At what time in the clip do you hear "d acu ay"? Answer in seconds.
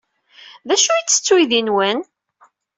0.67-0.99